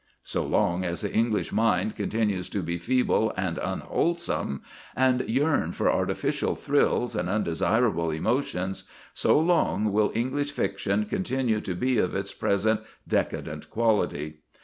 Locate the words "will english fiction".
9.93-11.05